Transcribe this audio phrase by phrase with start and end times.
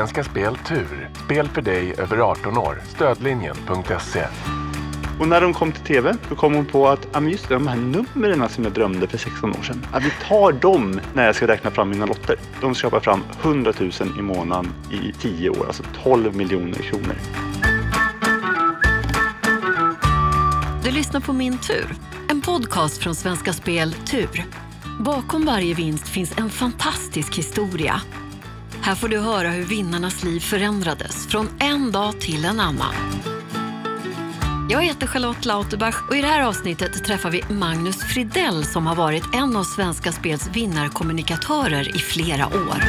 [0.00, 1.10] Svenska Spel Tur.
[1.24, 2.82] Spel för dig över 18 år.
[2.88, 4.26] Stödlinjen.se.
[5.20, 7.66] Och när de kom till TV, då kom hon på att ah, just det, de
[7.66, 11.36] här numren som jag drömde för 16 år sedan, att vi tar dem när jag
[11.36, 12.36] ska räkna fram mina lotter.
[12.60, 17.14] De skapar fram 100 000 i månaden i 10 år, alltså 12 miljoner kronor.
[20.84, 21.94] Du lyssnar på Min tur,
[22.28, 24.44] en podcast från Svenska Spel Tur.
[25.00, 28.00] Bakom varje vinst finns en fantastisk historia.
[28.82, 32.94] Här får du höra hur vinnarnas liv förändrades från en dag till en annan.
[34.70, 38.94] Jag heter Charlotte Lauterbach och i det här avsnittet träffar vi Magnus Fridell som har
[38.94, 42.82] varit en av Svenska Spels vinnarkommunikatörer i flera år.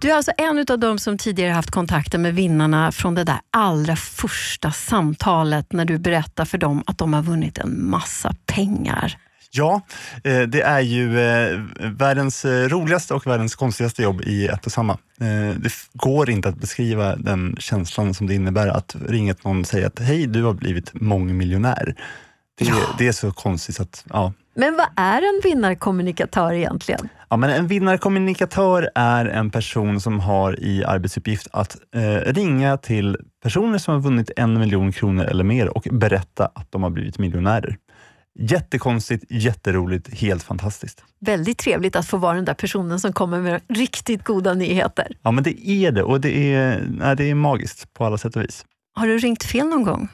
[0.00, 3.40] Du är alltså en av de som tidigare haft kontakter med vinnarna från det där
[3.50, 9.29] allra första samtalet när du berättar för dem att de har vunnit en massa pengar.
[9.52, 9.80] Ja,
[10.24, 14.72] eh, det är ju eh, världens eh, roligaste och världens konstigaste jobb i ett och
[14.72, 14.98] samma.
[15.56, 19.86] Det går inte att beskriva den känslan som det innebär att ringa någon och säga
[19.86, 21.94] att hej, du har blivit mångmiljonär.
[22.58, 22.74] Det, ja.
[22.98, 24.32] det är så konstigt att, ja.
[24.54, 27.08] Men vad är en vinnarkommunikatör egentligen?
[27.28, 33.16] Ja, men en vinnarkommunikatör är en person som har i arbetsuppgift att eh, ringa till
[33.42, 37.18] personer som har vunnit en miljon kronor eller mer och berätta att de har blivit
[37.18, 37.76] miljonärer.
[38.38, 41.04] Jättekonstigt, jätteroligt, helt fantastiskt.
[41.20, 45.16] Väldigt trevligt att få vara den där personen som kommer med riktigt goda nyheter.
[45.22, 48.36] Ja, men det är det och det är, nej, det är magiskt på alla sätt
[48.36, 48.64] och vis.
[48.94, 50.08] Har du ringt fel någon gång?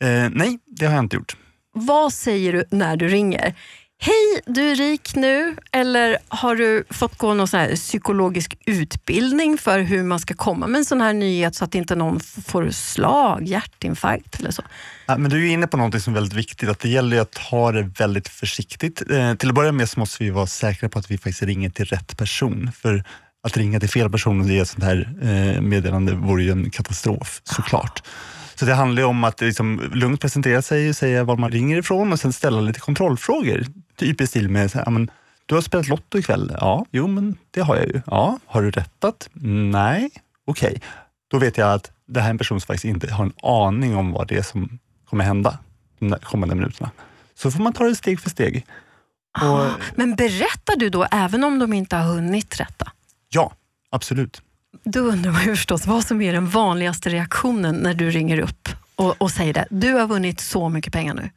[0.00, 1.36] Eh, nej, det har jag inte gjort.
[1.72, 3.54] Vad säger du när du ringer?
[4.00, 5.56] Hej, du är rik nu.
[5.72, 10.78] Eller har du fått gå någon sån psykologisk utbildning för hur man ska komma med
[10.78, 14.62] en sån här nyhet så att inte någon får slag, hjärtinfarkt eller så?
[15.06, 17.38] Ja, men du är inne på något som är väldigt viktigt, att det gäller att
[17.38, 19.02] ha det väldigt försiktigt.
[19.10, 21.70] Eh, till att börja med så måste vi vara säkra på att vi faktiskt ringer
[21.70, 22.70] till rätt person.
[22.74, 23.04] För
[23.42, 26.70] att ringa till fel person och ge ett sånt här eh, meddelande vore ju en
[26.70, 28.02] katastrof såklart.
[28.58, 32.20] Så det handlar om att liksom lugnt presentera sig, säga var man ringer ifrån och
[32.20, 33.66] sen ställa lite kontrollfrågor.
[33.96, 35.10] Typ i stil med, så här, men,
[35.46, 36.56] du har spelat Lotto ikväll?
[36.60, 38.00] Ja, jo men det har jag ju.
[38.06, 39.28] Ja, har du rättat?
[39.32, 40.10] Nej,
[40.44, 40.68] okej.
[40.68, 40.80] Okay.
[41.30, 43.96] Då vet jag att det här är en person som faktiskt inte har en aning
[43.96, 45.58] om vad det är som kommer hända
[45.98, 46.90] de kommande minuterna.
[47.34, 48.66] Så får man ta det steg för steg.
[49.38, 52.92] Ah, och, men berättar du då även om de inte har hunnit rätta?
[53.28, 53.52] Ja,
[53.90, 54.42] absolut.
[54.84, 58.68] Då undrar man ju förstås vad som är den vanligaste reaktionen när du ringer upp
[58.96, 59.66] och, och säger det.
[59.70, 61.30] Du har vunnit så mycket pengar nu.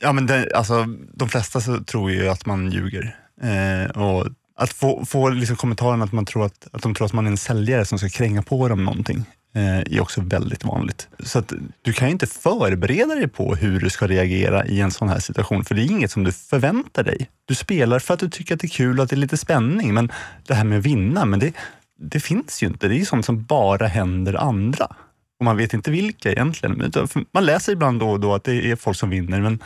[0.00, 3.16] Ja, men det, alltså, de flesta så tror ju att man ljuger.
[3.42, 7.12] Eh, och att få, få liksom kommentaren att, man tror att, att de tror att
[7.12, 11.08] man är en säljare som ska kränga på dem någonting eh, är också väldigt vanligt.
[11.20, 14.90] Så att du kan ju inte förbereda dig på hur du ska reagera i en
[14.90, 17.30] sån här situation, för det är inget som du förväntar dig.
[17.44, 19.36] Du spelar för att du tycker att det är kul och att det är lite
[19.36, 20.12] spänning, men
[20.46, 21.52] det här med att vinna, men det,
[21.98, 22.88] det finns ju inte.
[22.88, 24.96] Det är ju sånt som bara händer andra.
[25.38, 26.92] Och man vet inte vilka egentligen.
[27.32, 29.62] Man läser ibland då och då att det är folk som vinner, men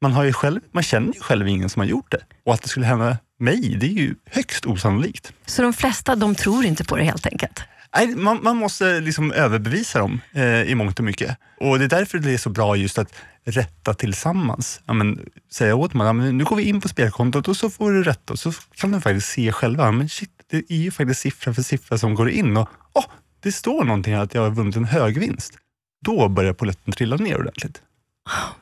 [0.00, 2.20] man, har ju själv, man känner ju själv ingen som har gjort det.
[2.44, 5.32] Och att det skulle hända mig, det är ju högst osannolikt.
[5.46, 7.62] Så de flesta, de tror inte på det helt enkelt?
[7.96, 11.36] Nej, man, man måste liksom överbevisa dem eh, i mångt och mycket.
[11.60, 13.14] Och Det är därför det är så bra just att
[13.44, 14.80] rätta tillsammans.
[14.86, 15.20] Ja, men,
[15.52, 18.32] säga åt dem att nu går vi in på spelkontot och så får du rätta.
[18.32, 21.62] Och så kan de faktiskt se själva, men shit, det är ju faktiskt siffra för
[21.62, 22.56] siffra som går in.
[22.56, 23.04] Och oh,
[23.40, 25.58] Det står någonting här att jag har vunnit en hög vinst.
[26.04, 27.82] Då börjar polletten trilla ner ordentligt.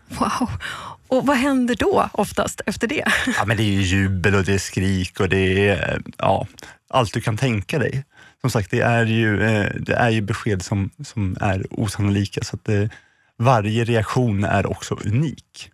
[0.09, 0.51] Wow.
[1.09, 3.05] Och vad händer då oftast efter det?
[3.37, 6.47] Ja, men det är jubel och det är skrik och det är ja,
[6.89, 8.05] allt du kan tänka dig.
[8.41, 12.57] Som sagt, det är ju, eh, det är ju besked som, som är osannolika så
[12.57, 12.91] att det,
[13.37, 15.71] varje reaktion är också unik.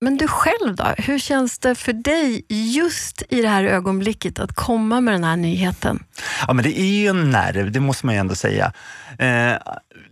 [0.00, 0.94] Men du själv då?
[0.98, 5.36] Hur känns det för dig just i det här ögonblicket att komma med den här
[5.36, 6.04] nyheten?
[6.46, 8.72] Ja, men det är ju en nerv, det måste man ju ändå säga.
[9.10, 9.56] Eh,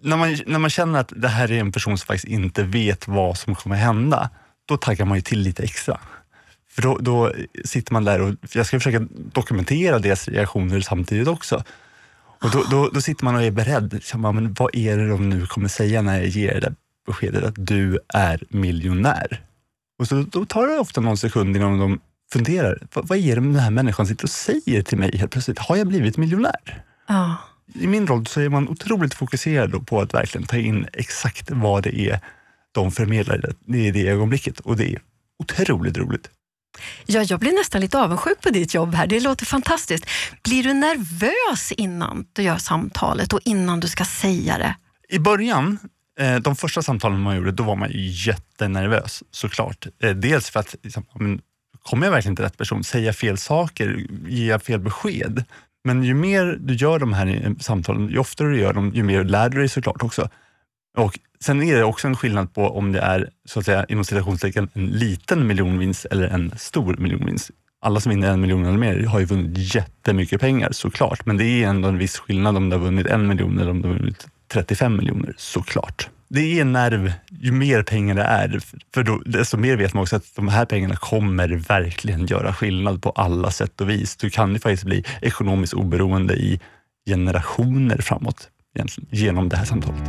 [0.01, 3.09] när, man, när man känner att det här är en person som faktiskt inte vet
[3.09, 4.31] vad som kommer hända,
[4.69, 6.01] då taggar man ju till lite extra.
[6.71, 7.33] För då, då
[7.65, 11.65] sitter man där och jag ska försöka dokumentera deras reaktioner samtidigt också.
[12.43, 14.03] Och då, då, då sitter man och är beredd.
[14.15, 16.75] Man, men vad är det de nu kommer säga när jag ger det där
[17.07, 19.48] beskedet att du är miljonär?
[19.99, 22.01] Och så, då tar det ofta någon sekund innan de
[22.33, 22.79] funderar.
[22.95, 25.59] Vad, vad är det den här människan sitter och säger till mig helt plötsligt?
[25.59, 26.85] Har jag blivit miljonär?
[27.07, 27.37] Ja.
[27.75, 31.83] I min roll så är man otroligt fokuserad på att verkligen ta in exakt vad
[31.83, 32.21] det är
[32.73, 35.03] de förmedlar i det ögonblicket och det är
[35.39, 36.31] otroligt roligt.
[37.07, 39.07] Ja, jag blir nästan lite avundsjuk på ditt jobb här.
[39.07, 40.07] Det låter fantastiskt.
[40.45, 44.77] Blir du nervös innan du gör samtalet och innan du ska säga det?
[45.09, 45.79] I början,
[46.19, 49.87] Eh, de första samtalen man gjorde, då var man jättenervös såklart.
[50.03, 51.05] Eh, dels för att liksom,
[51.83, 52.85] kommer jag verkligen till rätt person?
[52.85, 54.07] Säger jag fel saker?
[54.29, 55.45] Ger jag fel besked?
[55.85, 59.03] Men ju mer du gör de här eh, samtalen, ju oftare du gör dem, ju
[59.03, 60.29] mer lär du dig såklart också.
[60.97, 64.05] Och Sen är det också en skillnad på om det är så att säga, inom
[64.05, 67.51] citationstecken en liten miljonvinst eller en stor miljonvinst.
[67.81, 71.45] Alla som vinner en miljon eller mer har ju vunnit jättemycket pengar såklart, men det
[71.45, 73.95] är ändå en viss skillnad om du har vunnit en miljon eller om du har
[73.95, 76.09] vunnit 35 miljoner såklart.
[76.31, 78.61] Det är en nerv, ju mer pengar det är,
[78.95, 83.03] för då, desto mer vet man också att de här pengarna kommer verkligen göra skillnad
[83.03, 84.17] på alla sätt och vis.
[84.17, 86.61] Du kan ju faktiskt bli ekonomiskt oberoende i
[87.07, 88.49] generationer framåt
[89.11, 90.03] genom det här samtalet.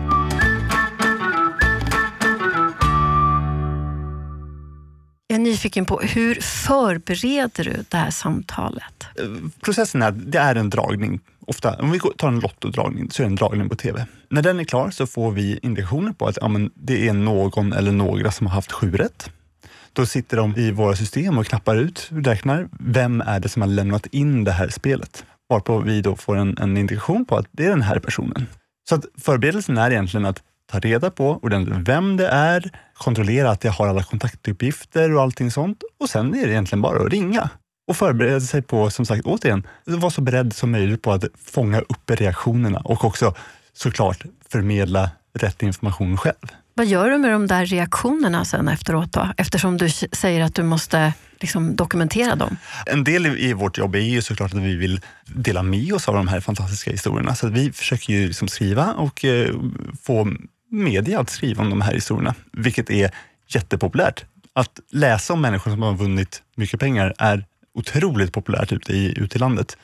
[5.28, 9.06] Jag är nyfiken på, hur förbereder du det här samtalet?
[9.62, 11.20] Processen är, det är en dragning.
[11.50, 14.06] Ofta, om vi tar en lottodragning, så är det en dragning på TV.
[14.30, 17.74] När den är klar så får vi indikationer på att ja, men det är någon
[17.74, 19.30] eller några som har haft sju rätt.
[19.94, 23.69] Då sitter de i våra system och knappar ut, räknar, vem är det som har
[23.69, 25.25] lämnat in det här spelet?
[25.50, 28.45] Varpå vi då får en, en indikation på att det är den här personen.
[28.90, 33.63] Så att förberedelsen är egentligen att ta reda på ordentligt vem det är, kontrollera att
[33.63, 35.84] jag har alla kontaktuppgifter och allting sånt.
[36.00, 37.50] Och sen är det egentligen bara att ringa
[37.90, 41.80] och förbereda sig på, som sagt, återigen, vara så beredd som möjligt på att fånga
[41.80, 43.36] upp reaktionerna och också
[43.74, 46.48] såklart förmedla rätt information själv.
[46.74, 49.28] Vad gör du med de där reaktionerna sen efteråt då?
[49.38, 52.58] Eftersom du säger att du måste liksom dokumentera dem.
[52.86, 56.16] En del i vårt jobb är ju såklart att vi vill dela med oss av
[56.16, 57.36] de här fantastiska historierna.
[57.36, 59.56] Så vi försöker ju liksom skriva och eh,
[60.04, 60.32] få
[60.72, 63.12] media att skriva om de här historierna, vilket är
[63.48, 64.26] jättepopulärt.
[64.54, 67.46] Att läsa om människor som har vunnit mycket pengar är
[67.80, 69.78] otroligt populärt ute i, ute i landet.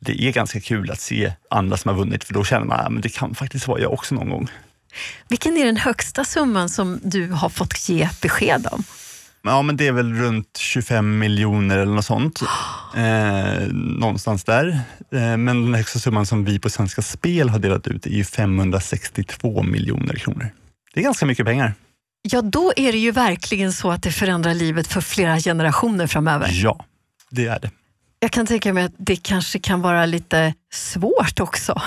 [0.00, 2.92] Det är ganska kul att se andra som har vunnit, för då känner man att
[2.92, 4.48] ja, det kan faktiskt vara jag också någon gång.
[5.28, 8.84] Vilken är den högsta summan som du har fått ge besked om?
[9.44, 12.40] Ja, men det är väl runt 25 miljoner eller något sånt.
[12.96, 14.68] Eh, någonstans där.
[15.12, 19.62] Eh, men den högsta summan som vi på Svenska Spel har delat ut är 562
[19.62, 20.48] miljoner kronor.
[20.94, 21.74] Det är ganska mycket pengar.
[22.22, 26.50] Ja, då är det ju verkligen så att det förändrar livet för flera generationer framöver.
[26.52, 26.84] Ja,
[27.32, 27.70] det är det.
[28.20, 31.82] Jag kan tänka mig att det kanske kan vara lite svårt också.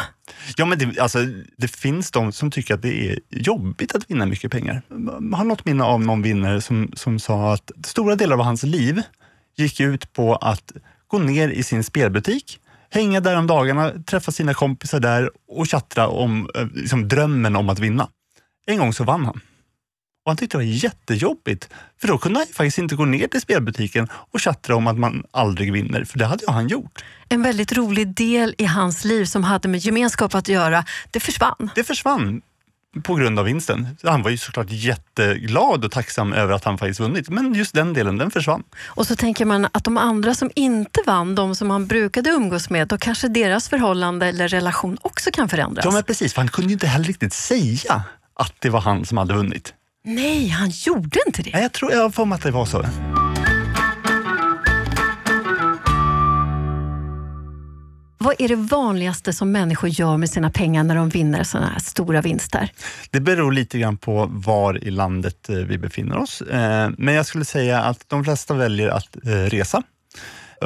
[0.58, 1.20] Ja, men det, alltså,
[1.58, 4.82] det finns de som tycker att det är jobbigt att vinna mycket pengar.
[4.90, 8.64] Jag har något minne av någon vinnare som, som sa att stora delar av hans
[8.64, 9.02] liv
[9.56, 10.72] gick ut på att
[11.08, 12.60] gå ner i sin spelbutik,
[12.90, 17.70] hänga där om dagarna, träffa sina kompisar där och chattra om eh, liksom, drömmen om
[17.70, 18.08] att vinna.
[18.66, 19.42] En gång så vann han.
[20.26, 21.70] Och han tyckte det var jättejobbigt,
[22.02, 25.24] för då kunde han faktiskt inte gå ner till spelbutiken och chattra om att man
[25.32, 27.04] aldrig vinner, för det hade ju han gjort.
[27.30, 31.70] En väldigt rolig del i hans liv som hade med gemenskap att göra, det försvann.
[31.76, 32.42] Det försvann
[33.04, 33.98] på grund av vinsten.
[34.04, 37.94] Han var ju såklart jätteglad och tacksam över att han faktiskt vunnit, men just den
[37.94, 38.64] delen, den försvann.
[38.86, 42.70] Och så tänker man att de andra som inte vann, de som han brukade umgås
[42.70, 45.86] med, då kanske deras förhållande eller relation också kan förändras.
[45.86, 48.04] Ja, men precis, för han kunde ju inte heller riktigt säga
[48.36, 49.74] att det var han som hade vunnit.
[50.08, 51.52] Nej, han gjorde inte det.
[51.54, 52.86] Nej, jag tror jag har för mig att det var så.
[58.18, 61.80] Vad är det vanligaste som människor gör med sina pengar när de vinner sådana här
[61.80, 62.72] stora vinster?
[63.10, 66.42] Det beror lite grann på var i landet eh, vi befinner oss.
[66.42, 69.84] Eh, men jag skulle säga att de flesta väljer att eh, resa.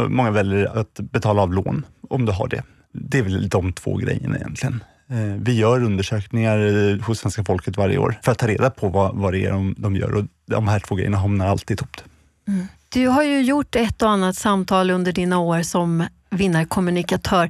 [0.07, 2.63] Många väljer att betala av lån, om du har det.
[2.94, 4.84] Det är väl de två grejerna egentligen.
[5.38, 9.34] Vi gör undersökningar hos svenska folket varje år för att ta reda på vad, vad
[9.34, 12.04] det är de, de gör och de här två grejerna hamnar alltid tomt.
[12.48, 12.68] Mm.
[12.89, 17.50] Du har ju gjort ett och annat samtal under dina år som vinnarkommunikatör.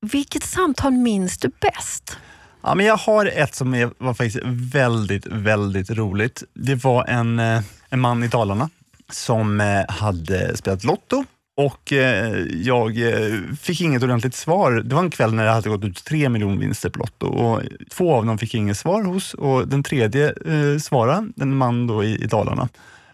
[0.00, 2.18] Vilket samtal minns du bäst?
[2.62, 6.42] Ja, men jag har ett som är, var faktiskt väldigt, väldigt roligt.
[6.54, 8.70] Det var en, eh, en man i Dalarna
[9.12, 11.24] som eh, hade spelat Lotto
[11.56, 14.72] och eh, jag eh, fick inget ordentligt svar.
[14.72, 18.14] Det var en kväll när det hade gått ut tre miljonvinster på Lotto och två
[18.14, 22.22] av dem fick inget svar hos och den tredje eh, svarade, en man då i,
[22.22, 22.68] i Dalarna.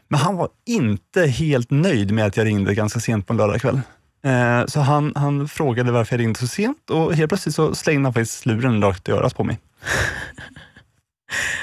[0.08, 3.80] Men han var inte helt nöjd med att jag ringde ganska sent på en lördagkväll.
[4.24, 8.06] Eh, så han, han frågade varför jag ringde så sent och helt plötsligt så slängde
[8.06, 9.58] han faktiskt luren rakt i örat på mig.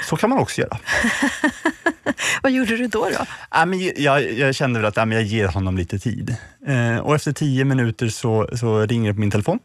[0.04, 0.78] Så kan man också göra.
[2.42, 3.04] Vad gjorde du då?
[3.04, 3.24] då?
[3.50, 6.36] Ja, men jag, jag kände väl att ja, men jag ger honom lite tid.
[6.66, 9.58] Eh, och efter tio minuter så, så ringer det på min telefon.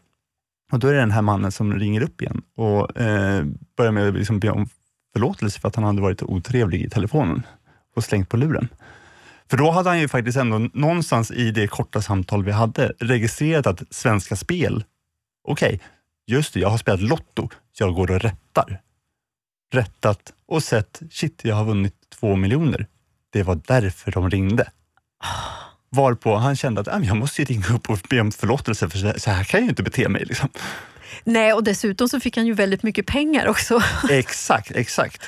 [0.72, 3.44] Och Då är det den här mannen som ringer upp igen och eh,
[3.76, 4.68] börjar med att liksom be om
[5.12, 7.42] förlåtelse för att han hade varit otrevlig i telefonen
[7.96, 8.68] och slängt på luren.
[9.50, 13.66] För då hade han ju faktiskt ändå någonstans i det korta samtal vi hade registrerat
[13.66, 14.84] att Svenska Spel,
[15.44, 15.78] okej, okay,
[16.26, 17.48] just det, jag har spelat Lotto,
[17.78, 18.80] jag går och rättar.
[19.76, 22.86] Rättat och sett, shit, jag har vunnit två miljoner.
[23.32, 24.70] Det var därför de ringde.
[25.90, 28.98] Varpå han kände att "Ah, jag måste ju ringa upp och be om förlåtelse för
[28.98, 30.24] så- så här kan jag ju inte bete mig.
[30.24, 30.48] Liksom.
[31.24, 33.82] Nej, och dessutom så fick han ju väldigt mycket pengar också.
[34.10, 35.22] Exakt, exakt.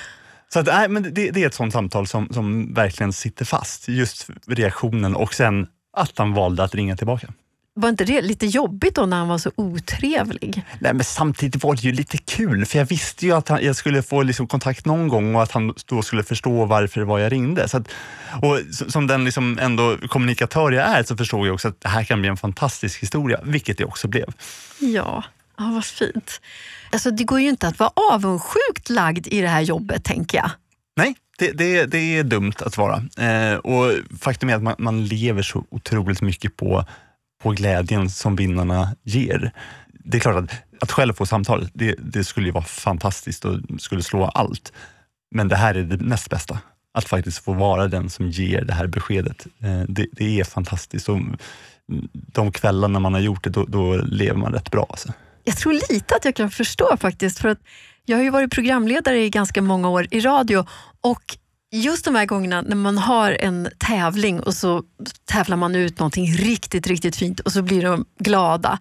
[0.52, 3.88] Så att, nej, men det, det är ett sånt samtal som, som verkligen sitter fast.
[3.88, 7.32] Just reaktionen och sen att han valde att ringa tillbaka.
[7.78, 10.62] Var inte det lite jobbigt då när han var så otrevlig?
[10.78, 13.76] Nej, men samtidigt var det ju lite kul, för jag visste ju att han, jag
[13.76, 17.18] skulle få liksom kontakt någon gång och att han då skulle förstå varför det var
[17.18, 17.68] jag ringde.
[17.68, 17.88] Så att,
[18.42, 22.04] och som den liksom ändå kommunikatör jag är så förstod jag också att det här
[22.04, 24.26] kan bli en fantastisk historia, vilket det också blev.
[24.78, 25.24] Ja,
[25.58, 26.40] ja vad fint.
[26.92, 30.50] Alltså, det går ju inte att vara avundsjukt lagd i det här jobbet, tänker jag.
[30.96, 33.02] Nej, det, det, det är dumt att vara.
[33.18, 36.84] Eh, och faktum är att man, man lever så otroligt mycket på,
[37.42, 39.52] på glädjen som vinnarna ger.
[40.04, 43.60] Det är klart att, att själv få samtal, det, det skulle ju vara fantastiskt och
[43.78, 44.72] skulle slå allt.
[45.34, 46.58] Men det här är det näst bästa.
[46.94, 49.46] Att faktiskt få vara den som ger det här beskedet.
[49.62, 51.08] Eh, det, det är fantastiskt.
[51.08, 51.18] Och
[52.12, 54.86] de kvällarna man har gjort det, då, då lever man rätt bra.
[54.90, 55.12] Alltså.
[55.44, 57.38] Jag tror lite att jag kan förstå faktiskt.
[57.38, 57.58] För att
[58.04, 60.66] jag har ju varit programledare i ganska många år i radio
[61.00, 61.36] och
[61.70, 64.82] just de här gångerna när man har en tävling och så
[65.24, 68.78] tävlar man ut någonting riktigt, riktigt fint och så blir de glada.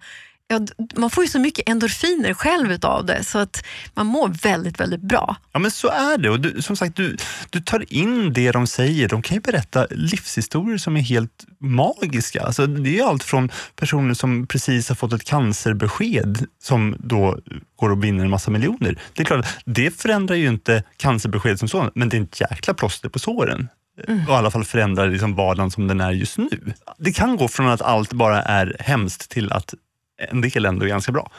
[0.50, 0.60] Ja,
[0.96, 3.64] man får ju så mycket endorfiner själv utav det så att
[3.94, 5.36] man mår väldigt, väldigt bra.
[5.52, 6.30] Ja men så är det.
[6.30, 7.16] Och du, som sagt, du,
[7.50, 9.08] du tar in det de säger.
[9.08, 12.42] De kan ju berätta livshistorier som är helt magiska.
[12.42, 17.38] Alltså, det är allt från personer som precis har fått ett cancerbesked som då
[17.76, 18.98] går och vinner en massa miljoner.
[19.12, 22.74] Det är klart det förändrar ju inte cancerbeskedet som sådant, men det är ett jäkla
[22.74, 23.68] plåster på såren.
[24.06, 26.72] Och i alla fall förändrar liksom vardagen som den är just nu.
[26.98, 29.74] Det kan gå från att allt bara är hemskt till att
[30.18, 31.30] en del ändå ganska bra.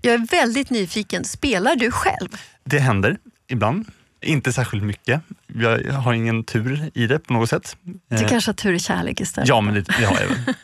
[0.00, 1.24] Jag är väldigt nyfiken.
[1.24, 2.28] Spelar du själv?
[2.64, 3.86] Det händer ibland.
[4.22, 5.20] Inte särskilt mycket.
[5.46, 7.76] Jag har ingen tur i det på något sätt.
[8.08, 9.48] Du Eh, kanske har tur i kärlek istället?
[9.48, 10.38] Ja, men det, det har jag väl.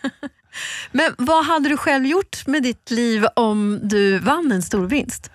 [0.93, 5.31] Men vad hade du själv gjort med ditt liv om du vann en stor vinst?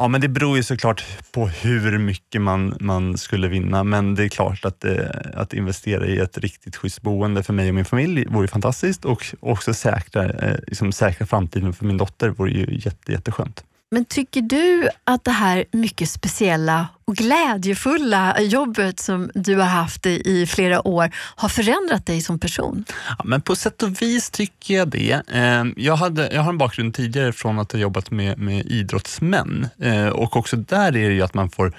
[0.00, 3.84] Ja, men det beror ju såklart på hur mycket man, man skulle vinna.
[3.84, 4.94] Men det är klart att, eh,
[5.34, 9.26] att investera i ett riktigt schysst boende för mig och min familj vore fantastiskt och
[9.40, 13.64] också säkra, eh, liksom säkra framtiden för min dotter vore ju jätte, jätteskönt.
[13.90, 20.06] Men tycker du att det här mycket speciella och glädjefulla jobbet som du har haft
[20.06, 22.84] i, i flera år har förändrat dig som person?
[23.18, 25.22] Ja, men på sätt och vis tycker jag det.
[25.32, 29.68] Eh, Jag, hade, jag har en bakgrund tidigare från att ha jobbat med, med idrottsmän
[29.78, 31.72] Eh, och också där är det ju att man får,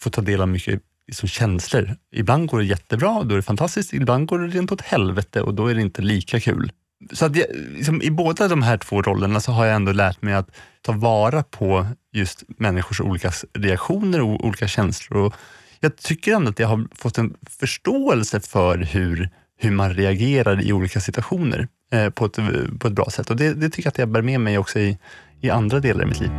[0.00, 1.96] får ta del av mycket liksom känslor.
[2.14, 3.92] Ibland går det jättebra, då är det fantastiskt.
[3.92, 6.72] Ibland går det rent åt helvete och då är det inte lika kul.
[7.12, 10.22] Så att jag, liksom, I båda de här två rollerna så har jag ändå lärt
[10.22, 10.50] mig att
[10.82, 15.18] ta vara på just människors olika reaktioner och olika känslor.
[15.18, 15.34] Och
[15.80, 20.72] jag tycker ändå att jag har fått en förståelse för hur, hur man reagerar i
[20.72, 22.38] olika situationer eh, på, ett,
[22.78, 23.30] på ett bra sätt.
[23.30, 24.98] Och det, det tycker jag att jag bär med mig också i,
[25.40, 26.30] i andra delar i mitt liv.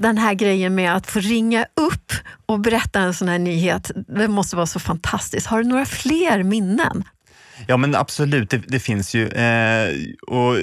[0.00, 2.12] Den här grejen med att få ringa upp
[2.46, 5.46] och berätta en sån här nyhet, det måste vara så fantastiskt.
[5.46, 7.04] Har du några fler minnen?
[7.66, 9.28] Ja men absolut, det, det finns ju.
[9.28, 9.94] Eh,
[10.26, 10.56] och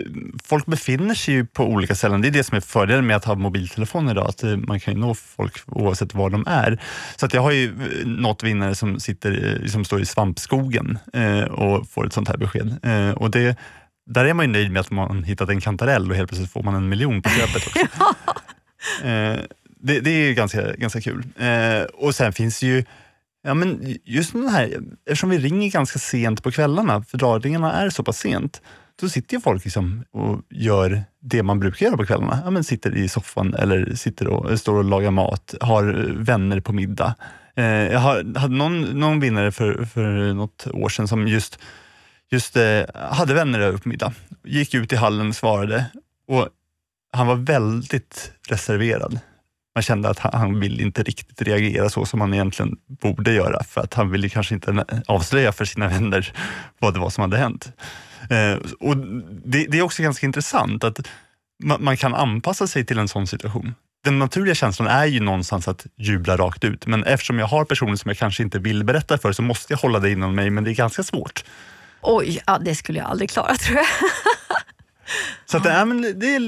[0.43, 2.21] folk befinner sig ju på olika ställen.
[2.21, 4.93] Det är det som är fördelen med att ha mobiltelefon idag, att eh, man kan
[4.93, 6.81] ju nå folk oavsett var de är.
[7.15, 10.97] Så att jag har ju eh, nått vinnare som, sitter, eh, som står i svampskogen
[11.13, 12.75] eh, och får ett sånt här besked.
[12.83, 13.57] Eh, och det,
[14.05, 16.63] där är man ju nöjd med att man hittat en kantarell och helt plötsligt får
[16.63, 18.15] man en miljon på köpet också.
[19.03, 19.39] Eh,
[19.79, 21.23] det, det är ju ganska, ganska kul.
[21.37, 22.83] Eh, och sen finns det ju
[23.47, 27.89] Ja, men just den här, eftersom vi ringer ganska sent på kvällarna, för dragningarna är
[27.89, 28.61] så pass sent,
[29.01, 32.39] då sitter ju folk liksom och gör det man brukar göra på kvällarna.
[32.43, 35.83] Ja, men sitter i soffan eller sitter och, eh, står och lagar mat, har
[36.17, 37.15] vänner på middag.
[37.55, 41.59] Eh, jag har, hade någon, någon vinnare för, för något år sedan som just,
[42.31, 44.13] just eh, hade vänner över på middag.
[44.43, 45.85] Gick ut i hallen och svarade
[46.27, 46.49] och
[47.15, 49.19] han var väldigt reserverad.
[49.75, 53.63] Man kände att han, han vill inte riktigt reagera så som han egentligen borde göra
[53.63, 56.33] för att han ville kanske inte avslöja för sina vänner
[56.79, 57.71] vad det var som hade hänt.
[58.29, 58.97] Eh, och
[59.45, 61.07] det, det är också ganska intressant att
[61.63, 63.75] man, man kan anpassa sig till en sån situation.
[64.03, 67.95] Den naturliga känslan är ju någonstans att jubla rakt ut, men eftersom jag har personer
[67.95, 70.63] som jag kanske inte vill berätta för så måste jag hålla det inom mig, men
[70.63, 71.43] det är ganska svårt.
[72.01, 73.85] Oj, ja, det skulle jag aldrig klara tror jag.
[75.45, 76.39] Så att, det, är, men det är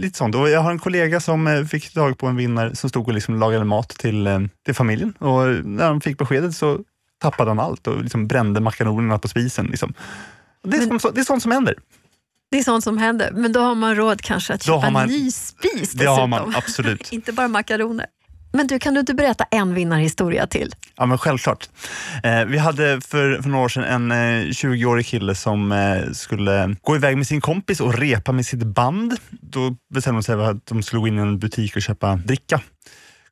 [0.00, 0.34] lite sånt.
[0.34, 3.14] Och jag har en kollega som eh, fick tag på en vinnare som stod och
[3.14, 5.12] liksom lagade mat till, eh, till familjen.
[5.18, 6.78] Och när han fick beskedet så
[7.20, 9.66] tappade han allt och liksom brände makaronerna på spisen.
[9.66, 9.94] Liksom.
[10.64, 11.74] Det, är Men- som, det är sånt som händer.
[12.50, 15.02] Det är sånt som händer, men då har man råd kanske att Då köpa man-
[15.02, 16.30] en ny spis Det har dessutom.
[16.30, 17.08] man absolut.
[17.12, 18.06] Inte bara makaroner.
[18.56, 20.74] Men du, kan du inte berätta en vinnarhistoria till?
[20.96, 21.68] Ja, men självklart.
[22.22, 26.76] Eh, vi hade för, för några år sedan en eh, 20-årig kille som eh, skulle
[26.82, 29.16] gå iväg med sin kompis och repa med sitt band.
[29.30, 32.16] Då bestämde de sig för att de skulle gå in i en butik och köpa
[32.16, 32.60] dricka.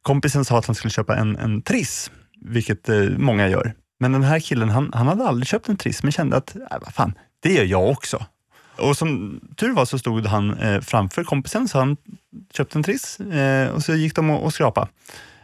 [0.02, 3.74] Kompisen sa att han skulle köpa en, en triss, vilket eh, många gör.
[4.00, 6.62] Men den här killen, han, han hade aldrig köpt en triss, men kände att, äh,
[6.80, 7.12] vad fan,
[7.42, 8.26] det gör jag också.
[8.78, 11.96] Och som tur var så stod han eh, framför kompisen, så han
[12.56, 14.88] köpte en triss eh, och så gick de och, och skrapade.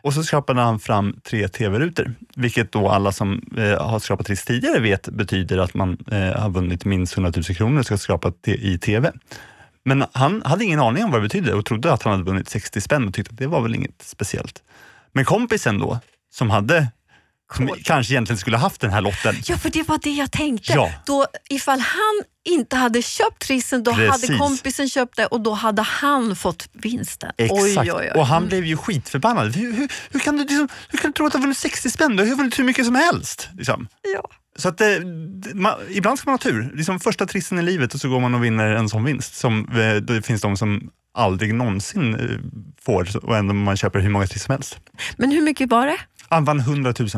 [0.02, 4.44] Och så skrapade han fram tre tv-rutor, vilket då alla som eh, har skrapat triss
[4.44, 8.32] tidigare vet betyder att man eh, har vunnit minst 100 000 kronor och ska skrapa
[8.46, 9.12] i tv.
[9.84, 12.48] Men han hade ingen aning om vad det betydde och trodde att han hade vunnit
[12.48, 14.62] 60 spänn och tyckte att det var väl inget speciellt.
[15.12, 15.98] Men kompisen då,
[16.32, 16.86] som hade
[17.56, 20.72] som kanske egentligen skulle haft den här lotten, Ja, för det var det jag tänkte.
[20.72, 20.92] Ja.
[21.06, 24.28] Då, ifall han inte hade köpt trissen, då Precis.
[24.28, 27.30] hade kompisen köpt det och då hade han fått vinsten.
[27.38, 27.62] Exakt.
[27.62, 28.10] Oj, oj, oj.
[28.14, 28.48] Och han Mm.
[28.48, 29.56] blev ju skitförbannad.
[29.56, 31.90] Hur, hur, hur, kan du, liksom, hur kan du tro att du har vunnit 60
[31.90, 32.16] spänn?
[32.16, 33.48] Du har vunnit hur mycket som helst.
[33.56, 33.88] Liksom.
[34.14, 34.30] Ja.
[34.58, 36.70] Så att, eh, d- man, ibland ska man ha tur.
[36.74, 39.34] Liksom första trissen i livet och så går man och vinner en sån vinst.
[39.34, 42.36] Som, eh, det finns de som aldrig någonsin eh,
[42.84, 44.78] får och ändå man köper hur många triss som helst.
[45.16, 45.96] Men hur mycket var det?
[46.28, 47.08] Han vann 100 000.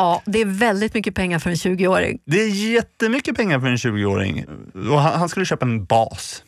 [0.00, 2.18] Ja, det är väldigt mycket pengar för en 20-åring.
[2.26, 4.44] Det är jättemycket pengar för en 20-åring.
[4.90, 6.42] Och han, han skulle köpa en bas.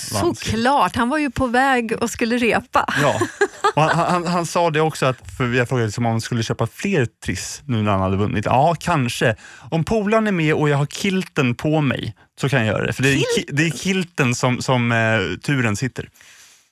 [0.00, 2.94] Såklart, han var ju på väg och skulle repa.
[3.02, 3.20] Ja,
[3.74, 6.42] och han, han, han sa det också, att, för jag frågade liksom om han skulle
[6.42, 8.44] köpa fler Triss nu när han hade vunnit.
[8.44, 9.36] Ja, kanske.
[9.70, 12.92] Om polaren är med och jag har kilten på mig så kan jag göra det.
[12.92, 16.08] För det är, ki, det är kilten som, som eh, turen sitter.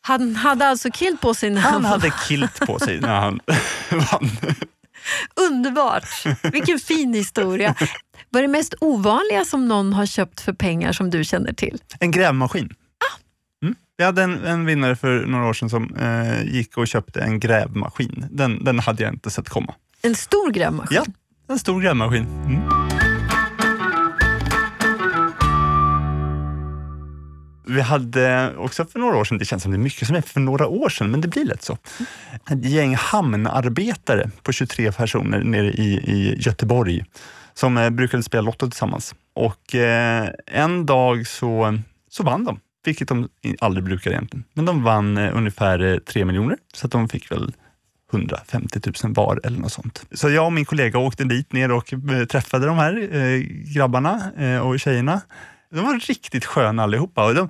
[0.00, 3.40] Han hade alltså kilt på sig när Han han hade kilt på sig när han
[3.90, 4.30] vann.
[5.50, 6.26] Underbart!
[6.52, 7.74] Vilken fin historia.
[8.30, 11.78] Vad är det mest ovanliga som någon har köpt för pengar som du känner till?
[12.00, 12.74] En grävmaskin.
[13.62, 13.74] Mm.
[13.96, 17.40] Vi hade en, en vinnare för några år sedan som eh, gick och köpte en
[17.40, 18.26] grävmaskin.
[18.30, 19.74] Den, den hade jag inte sett komma.
[20.02, 21.02] En stor grävmaskin?
[21.06, 21.12] Ja,
[21.48, 22.24] en stor grävmaskin.
[22.24, 22.79] Mm.
[27.70, 30.20] Vi hade också för några år sedan, det känns som det är mycket som är
[30.20, 31.78] för några år sedan, men det blir lätt så.
[32.50, 37.04] Ett gäng hamnarbetare på 23 personer nere i, i Göteborg
[37.54, 39.14] som eh, brukade spela Lotto tillsammans.
[39.34, 41.78] Och eh, en dag så,
[42.10, 43.28] så vann de, vilket de
[43.60, 44.44] aldrig brukar egentligen.
[44.54, 47.52] Men de vann eh, ungefär eh, 3 miljoner, så att de fick väl
[48.12, 50.06] 150 000 var eller något sånt.
[50.12, 53.40] Så jag och min kollega åkte dit ner och eh, träffade de här eh,
[53.74, 55.20] grabbarna eh, och tjejerna.
[55.74, 57.24] De var riktigt sköna allihopa.
[57.24, 57.48] Och de,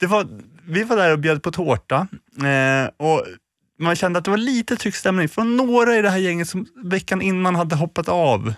[0.00, 0.26] det var,
[0.66, 2.06] vi var där och bjöd på tårta
[2.42, 3.24] eh, och
[3.80, 6.66] man kände att det var lite tryckt stämning från några i det här gänget som
[6.84, 8.54] veckan innan hade hoppat av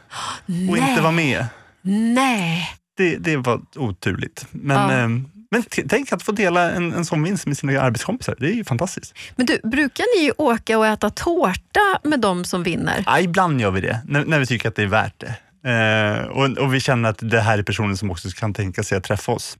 [0.71, 1.47] och inte var med.
[1.83, 2.69] Nej!
[2.97, 4.47] Det, det var oturligt.
[4.51, 4.93] Men, Ja.
[5.03, 5.09] eh,
[5.53, 8.37] men tänk att få dela en, en sån vinst med sina arbetskompisar.
[8.39, 9.15] Det är ju fantastiskt.
[9.37, 13.03] Men du, brukar ni åka och äta tårta med de som vinner?
[13.07, 15.35] Ja, ibland gör vi det, när, när vi tycker att det är värt det.
[15.65, 18.99] Eh, och, och vi känner att det här är personer som också kan tänka sig
[18.99, 19.59] att träffa oss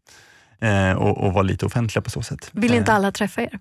[0.61, 2.51] eh, och, och vara lite offentliga på så sätt.
[2.53, 3.59] Vill inte Eh, alla träffa er?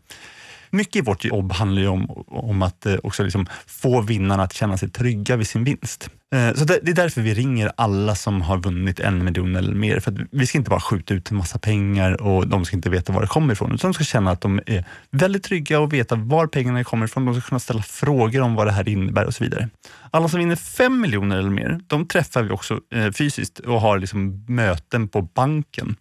[0.71, 4.53] Mycket i vårt jobb handlar ju om, om att eh, också liksom få vinnarna att
[4.53, 6.09] känna sig trygga vid sin vinst.
[6.35, 9.73] Eh, så det, det är därför vi ringer alla som har vunnit en miljon eller
[9.73, 9.99] mer.
[9.99, 12.89] För att vi ska inte bara skjuta ut en massa pengar och de ska inte
[12.89, 13.73] veta var det kommer ifrån.
[13.73, 17.25] Utan de ska känna att de är väldigt trygga och veta var pengarna kommer ifrån.
[17.25, 19.69] De ska kunna ställa frågor om vad det här innebär och så vidare.
[20.11, 23.99] Alla som vinner fem miljoner eller mer, de träffar vi också eh, fysiskt och har
[23.99, 25.95] liksom möten på banken.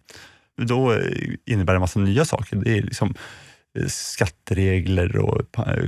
[0.61, 0.99] Då
[1.45, 2.55] innebär det en massa nya saker.
[2.55, 3.13] Det är liksom
[3.87, 5.41] skatteregler och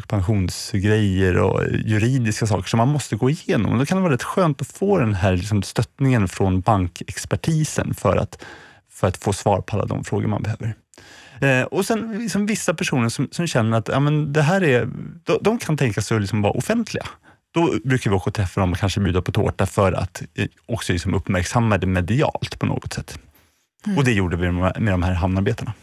[0.08, 3.80] pensionsgrejer och juridiska saker som man måste gå igenom.
[3.80, 8.18] Då kan det vara rätt skönt att få den här liksom stöttningen från bankexpertisen för
[8.18, 8.46] att,
[8.90, 10.76] för att få svar på alla de frågor man behöver.
[11.42, 14.90] Eh, och sen liksom vissa personer som, som känner att ja, men det här är,
[15.24, 17.06] de, de kan tänka sig att liksom vara offentliga.
[17.54, 20.48] Då brukar vi åka och träffa dem och kanske bjuda på tårta för att eh,
[20.66, 23.20] också liksom uppmärksamma det medialt på något sätt.
[23.98, 25.74] Och det gjorde vi med, med de här hamnarbetarna.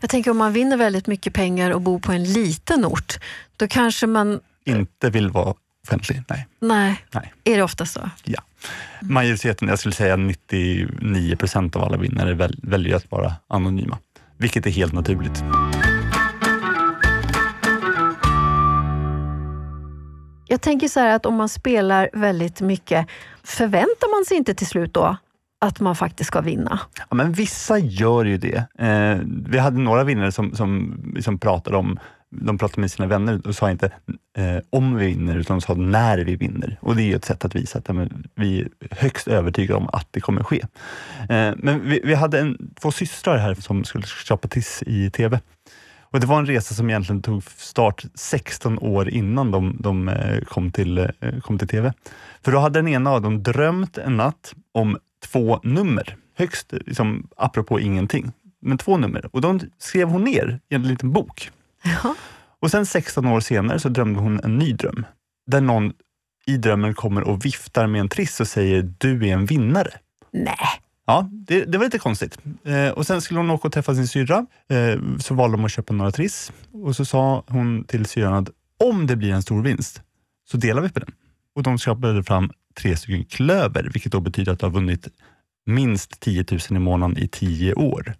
[0.00, 3.18] Jag tänker om man vinner väldigt mycket pengar och bor på en liten ort,
[3.56, 4.40] då kanske man...
[4.64, 5.54] Inte vill vara
[5.86, 6.46] offentlig, nej.
[6.60, 7.32] Nej, Nej.
[7.44, 8.10] är det ofta så?
[8.24, 8.42] Ja.
[9.00, 13.98] Majoriteten, jag skulle säga 99 procent av alla vinnare väl, väljer att vara anonyma,
[14.36, 15.42] vilket är helt naturligt.
[20.46, 23.06] Jag tänker så här att om man spelar väldigt mycket,
[23.44, 25.16] förväntar man sig inte till slut då
[25.60, 26.80] att man faktiskt ska vinna?
[27.08, 28.64] Ja, men vissa gör ju det.
[28.78, 29.18] Eh,
[29.48, 31.98] vi hade några vinnare som, som, som pratade om
[32.30, 33.86] de pratade med sina vänner och sa inte
[34.36, 36.78] eh, om vi vinner, utan de sa när vi vinner.
[36.80, 39.80] Och Det är ju ett sätt att visa att ja, men, vi är högst övertygade
[39.80, 40.60] om att det kommer ske.
[41.20, 45.40] Eh, men vi, vi hade en, två systrar här som skulle köpa tiss i TV.
[46.00, 50.40] Och Det var en resa som egentligen tog start 16 år innan de, de eh,
[50.40, 51.08] kom, till, eh,
[51.42, 51.92] kom till TV.
[52.44, 56.16] För då hade den ena av dem drömt en natt om två nummer.
[56.36, 58.32] Högst, liksom, apropå ingenting.
[58.62, 59.28] Men två nummer.
[59.32, 61.50] Och de skrev hon ner i en liten bok.
[61.84, 62.14] Ja.
[62.60, 65.06] Och sen 16 år senare så drömde hon en ny dröm.
[65.46, 65.92] Där någon
[66.46, 69.90] i drömmen kommer och viftar med en triss och säger du är en vinnare.
[70.32, 70.56] Nej.
[71.06, 72.38] Ja, det, det var lite konstigt.
[72.64, 74.46] Eh, och Sen skulle hon åka och träffa sin syrra.
[74.68, 76.52] Eh, så valde de att köpa några triss.
[76.72, 78.50] Och så sa hon till syrran att
[78.84, 80.02] om det blir en stor vinst
[80.50, 81.12] så delar vi på den.
[81.54, 82.50] Och De köpade fram
[82.82, 85.08] tre stycken klöver, vilket då betyder att du har vunnit
[85.66, 88.14] minst 10 000 i månaden i 10 år.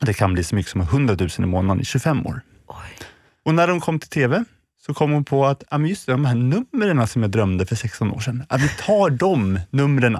[0.00, 2.40] Och Det kan bli så mycket som 100 000 i månaden i 25 år.
[2.66, 3.06] Oj.
[3.44, 4.44] Och när de kom till TV
[4.86, 7.66] så kom hon på att ja, men just det, de här numren som jag drömde
[7.66, 10.18] för 16 år sedan, att vi tar de numren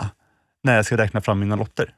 [0.62, 1.94] när jag ska räkna fram mina lotter.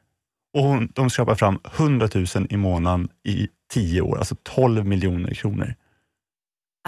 [0.54, 5.34] Och hon, de skrapar fram 100 000 i månaden i 10 år, alltså 12 miljoner
[5.34, 5.74] kronor.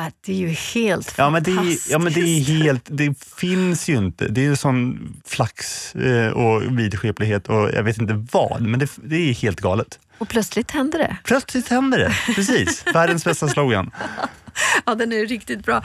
[0.00, 3.24] Ah, det är ju helt Ja men, det är, ja, men det är helt, det
[3.37, 4.28] finns ju inte.
[4.28, 9.16] Det är sån flax eh, och vidskeplighet och jag vet inte vad, men det, det
[9.16, 9.98] är helt galet.
[10.18, 11.16] Och plötsligt händer det.
[11.24, 12.84] Plötsligt händer det, precis.
[12.94, 13.90] Världens bästa slogan.
[14.87, 15.82] Ja, den är riktigt bra.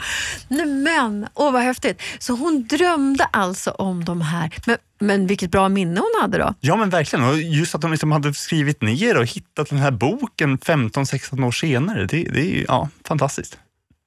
[0.84, 2.02] Men, åh vad häftigt.
[2.18, 4.50] Så hon drömde alltså om de här.
[4.66, 6.54] Men, men vilket bra minne hon hade då.
[6.60, 9.90] Ja men verkligen, och just att de liksom hade skrivit ner och hittat den här
[9.90, 13.58] boken 15-16 år senare, det, det är ju ja, fantastiskt.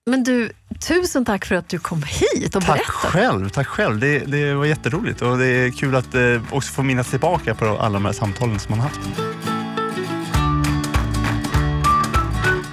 [0.09, 0.49] Men du,
[0.87, 2.87] tusen tack för att du kom hit och Tack berättade.
[2.87, 3.99] själv, tack själv.
[3.99, 7.65] Det, det var jätteroligt och det är kul att eh, också få minnas tillbaka på
[7.65, 8.99] alla de här samtalen som man haft.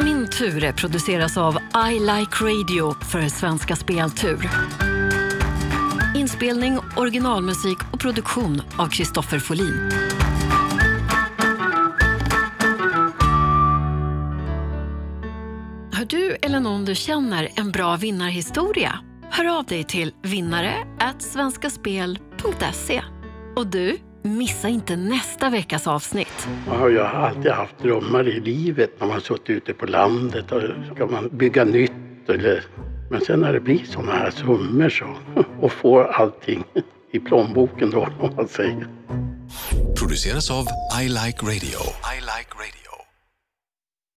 [0.01, 1.59] Min tur produceras av
[1.91, 4.51] I Like Radio för Svenska Speltur.
[6.17, 9.91] Inspelning, originalmusik och produktion av Kristoffer Folin.
[16.15, 18.99] Du eller någon du känner en bra vinnarhistoria?
[19.31, 20.75] Hör av dig till vinnare
[21.19, 23.03] svenskaspel.se.
[23.57, 26.49] Och du, missa inte nästa veckas avsnitt.
[26.69, 30.63] Man har ju alltid haft drömmar i livet när man suttit ute på landet och
[30.95, 32.65] ska man bygga nytt eller
[33.11, 35.17] men sen när det blir sådana här summor så
[35.61, 36.65] och får allting
[37.13, 38.89] i plånboken då om man säger.
[39.99, 40.67] produceras av
[41.03, 41.79] I Like Radio.